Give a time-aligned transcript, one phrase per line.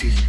[0.00, 0.27] Let's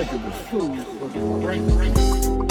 [0.00, 2.49] Was food for the brain.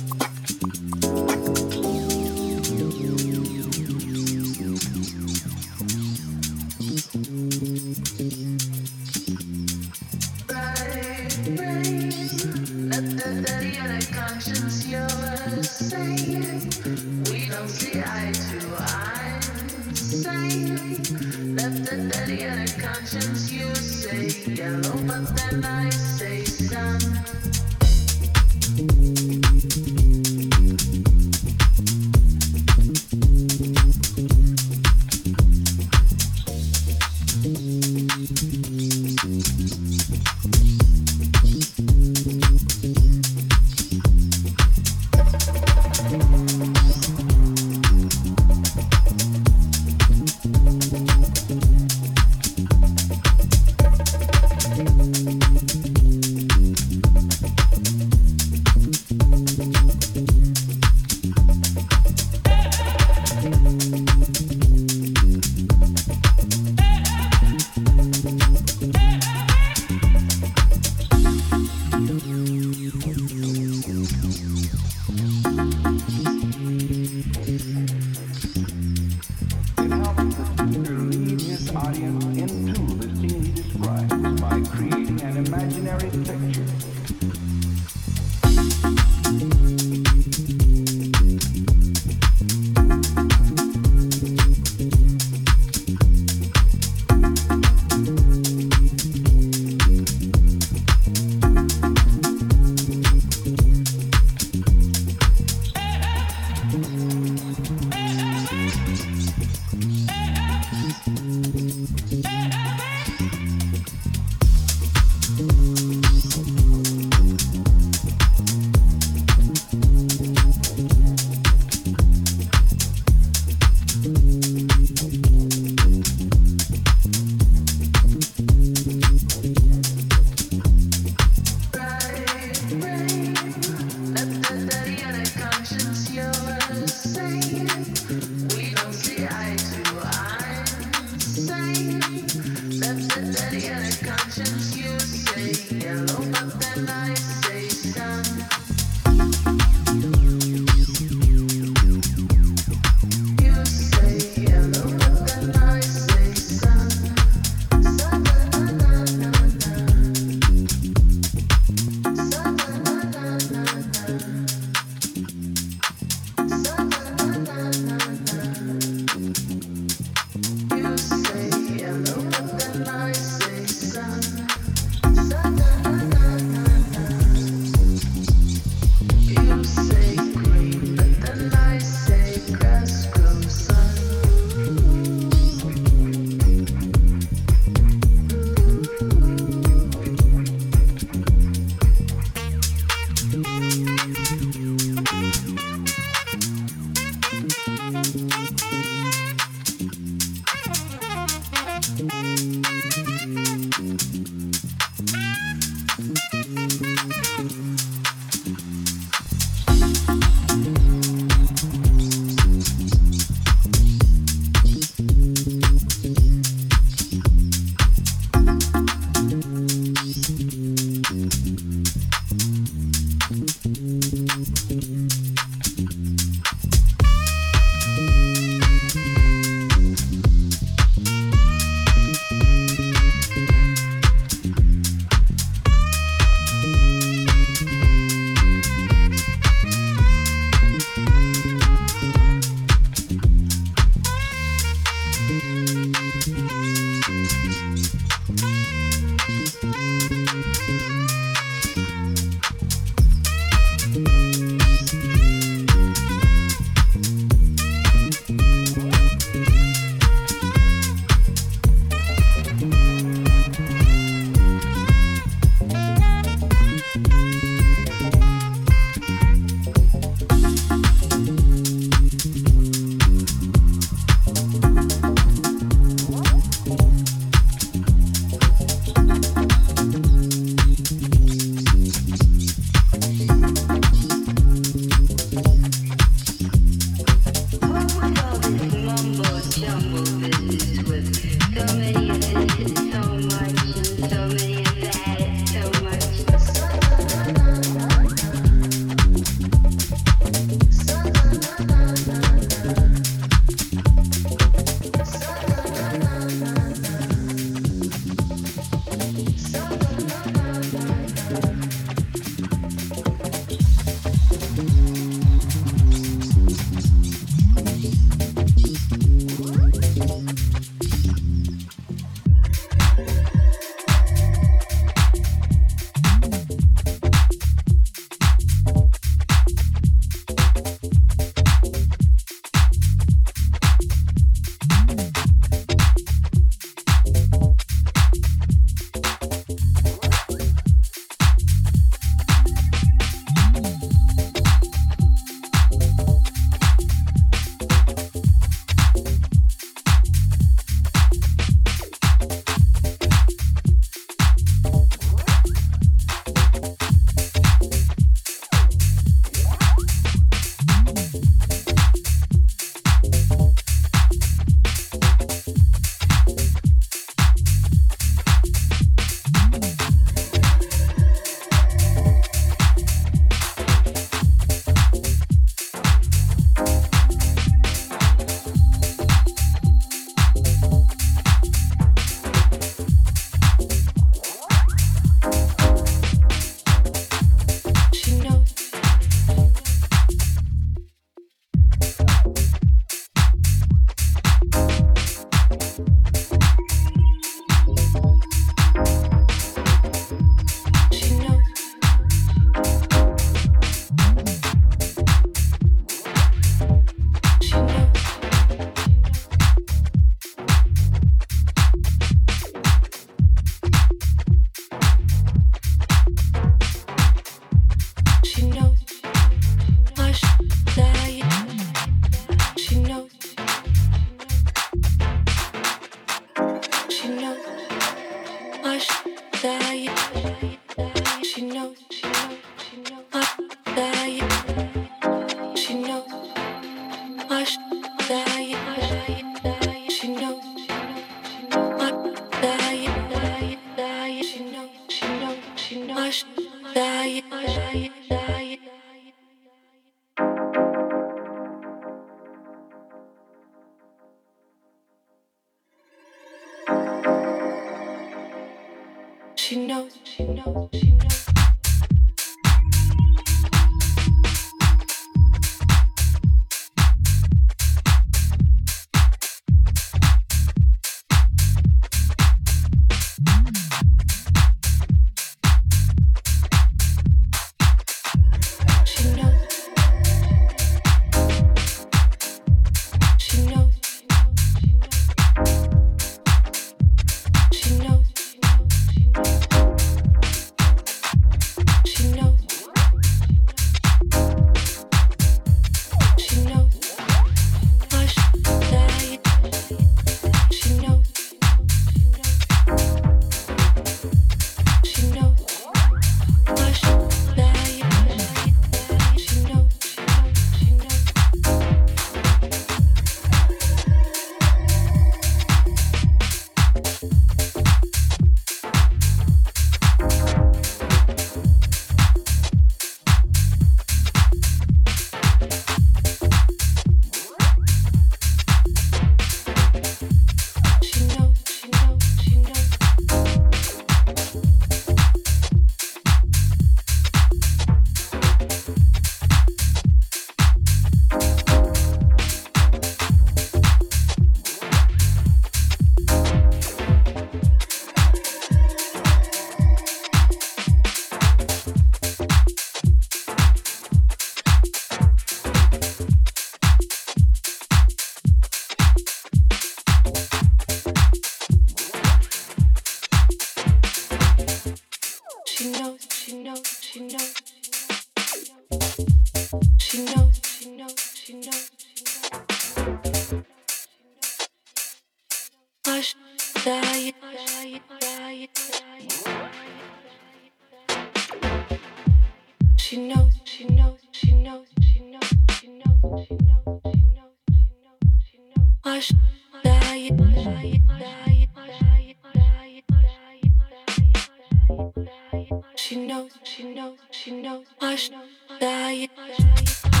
[597.23, 598.15] she knows I should
[598.59, 600.00] die.